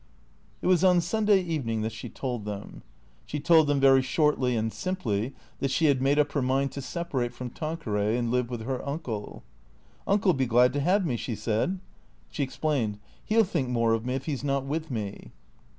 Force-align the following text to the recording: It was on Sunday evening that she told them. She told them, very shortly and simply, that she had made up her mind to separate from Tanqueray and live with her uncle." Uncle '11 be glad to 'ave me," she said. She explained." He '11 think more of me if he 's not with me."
It 0.63 0.65
was 0.65 0.83
on 0.83 0.99
Sunday 0.99 1.43
evening 1.43 1.83
that 1.83 1.91
she 1.91 2.09
told 2.09 2.43
them. 2.43 2.81
She 3.23 3.39
told 3.39 3.67
them, 3.67 3.79
very 3.79 4.01
shortly 4.01 4.55
and 4.55 4.73
simply, 4.73 5.35
that 5.59 5.69
she 5.69 5.85
had 5.85 6.01
made 6.01 6.17
up 6.17 6.31
her 6.31 6.41
mind 6.41 6.71
to 6.71 6.81
separate 6.81 7.31
from 7.35 7.51
Tanqueray 7.51 8.17
and 8.17 8.31
live 8.31 8.49
with 8.49 8.61
her 8.61 8.83
uncle." 8.83 9.43
Uncle 10.07 10.31
'11 10.31 10.37
be 10.39 10.45
glad 10.47 10.73
to 10.73 10.81
'ave 10.91 11.05
me," 11.05 11.17
she 11.17 11.35
said. 11.35 11.77
She 12.31 12.41
explained." 12.41 12.97
He 13.23 13.35
'11 13.35 13.51
think 13.51 13.69
more 13.69 13.93
of 13.93 14.03
me 14.03 14.15
if 14.15 14.25
he 14.25 14.35
's 14.35 14.43
not 14.43 14.65
with 14.65 14.89
me." 14.89 15.33